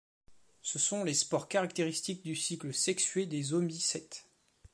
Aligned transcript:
Ce 0.63 0.79
sont 0.79 1.03
les 1.03 1.13
spores 1.13 1.47
caractéristiques 1.47 2.23
du 2.23 2.35
cycle 2.35 2.73
sexué 2.73 3.27
des 3.27 3.53
Oomycètes. 3.53 4.25